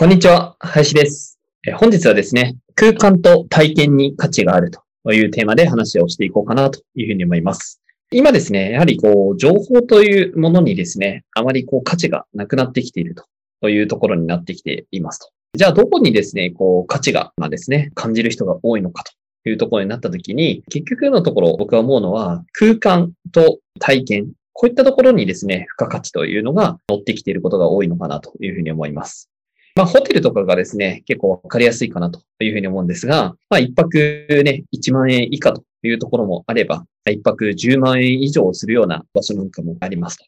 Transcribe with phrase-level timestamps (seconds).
[0.00, 1.38] こんにちは林です
[1.76, 13.14] 本日はですね空間と体験に価値があるというテーマで話をしていこうかなというふうに思います今ですね、やはりこう、情報というものにですね、あまりこう価値がなくなってきている
[13.60, 15.28] というところになってきていますと。
[15.54, 19.12] じゃあどこにですね、こう価値がまですね、感じる人が多いのかと
[19.50, 29.29] いうところになったときに、結局のところ僕は思うのは空間と体験、こういったところにですね、付加価値というのが乗ってきていることが多いのかなというふうに思います。
[29.74, 33.96] まあ、ホテルとかがですね、結構わかりやすいかなというふうに思うんですが、まあ、一泊
[34.44, 40.24] ね、1万円以下というところもあれば、一泊10万円以上するような場所なんかもありますと。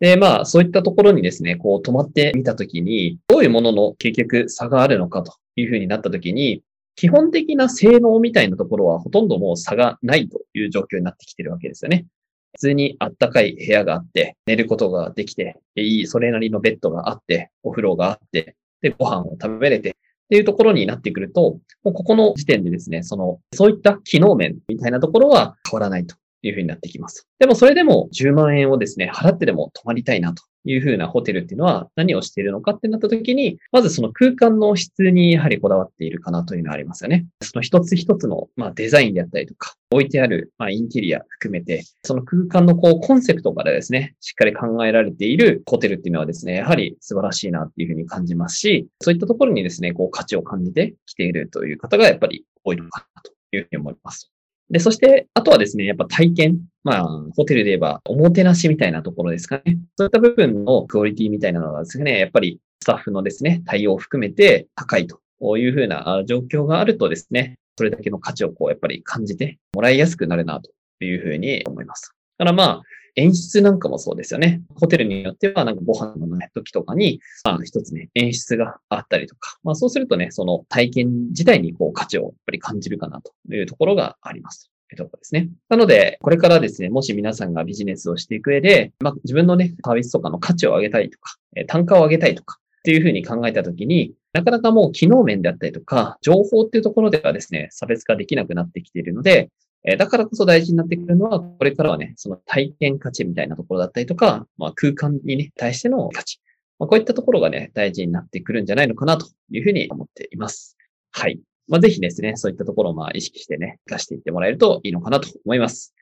[0.00, 6.62] で、まあ、そういったところにですね、こう、泊まってみたときに、どういうものの結局差があるのかというふうになったときに、
[6.96, 12.06] 基本的な性能みたいなところはほとんどもう差がないという状況になってきてるわけですよね。
[12.52, 19.92] 普通にあったかい部屋があって、寝ることができて、いい、それなりのベッドがあって、お風呂があって、で、ご飯を食べれて、っ
[20.28, 26.16] ていうところになってくると、もうここの時点でですね、その、そういった機能面みたいなところは変わらないと。
[26.44, 27.26] いうふうになってきます。
[27.38, 37.26] でもそれでも10万円をですね、払ってでも泊まりたいなというふうなホテルっていうのは何をしているのかってなった時に、まずその空間の質にやはりこだわっているかなというのはありますよね。
[37.42, 54.33] その一つ一つの、まあ、デザインであったりとか、置いてある、まあ、インテリア含めて、その空間のこうコンセプトからですね、しっかり考えられているホテルっていうのはですね、やはり素晴らしいなっていうふうに感じますし、そういったところにですね、こう価値を感じてきているという方がやっぱり多いのかなというふうに思います。
[54.70, 56.60] で、そして、あとはですね、やっぱ体験。
[56.84, 57.04] まあ、
[57.34, 59.78] ホテルで言えば、おもてなしみたいなところですかね。
[59.96, 65.20] そういった部分のクオリティみたいなのがですね、やっぱりスタッフのですね、対応を含めて高いと
[65.58, 70.70] いうふうな状況があるとですね、それだけの価値をこう、やっぱり感じてもらいやすくなるなと
[71.04, 72.14] いうふうに思います。
[72.38, 72.82] だからまあ、
[73.16, 74.62] 演出なんかもそうですよね。
[74.74, 84.70] ホテルによっては、なんかご飯のない時とかに、まあ一つね、演出があったりとか、まあそうするとね、その体験自体にこう価値をやっぱり感じるかなというところがあります。
[84.88, 85.48] というところですね。
[85.68, 91.36] なので、これからですね、もし皆さんがビジネスをしていく上で、まあ自分のね、サービスとかの価値を上げたいとか、
[91.68, 99.50] 単価を上げたいとか、っていうふうに考えたときに、なかなかもう機能面であったりとか、情報っていうところではですね、差別化できなくなってきているので、
[99.86, 106.40] えだからこそ大事になってくるのは、これからはね、その体験価値みたいなところだったりとか、まあ、空間にね、対しての価値。
[106.78, 110.76] まあ、こういったところがね、大事になってくるんじゃないのかなというふうに思っています。
[111.12, 111.38] はい。
[111.68, 115.94] まあ、ぜひですね、そういったところをまあ意識してね、活かしていってもらえるといいのかなと思います。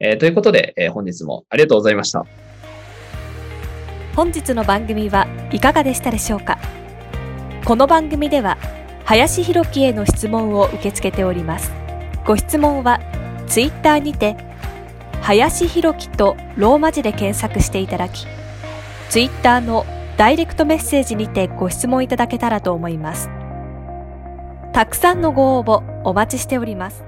[0.00, 2.26] えー、ということで、えー、本日もありがとうございました。
[4.14, 6.58] 本日の番組はいかがでしたでしょうか？
[7.66, 8.56] この番組では、
[9.04, 11.70] 林博樹への質問を受け付けております。
[12.26, 13.00] ご質問は、
[13.46, 14.36] ツイッターにて、
[15.22, 18.26] 林弘樹とローマ字で検索していただき、
[19.08, 19.86] ツイッターの
[20.16, 23.28] ダイレクトメッセージにてご質問いただけたらと思います。
[24.72, 27.04] たくさんのご応募お待ちしております。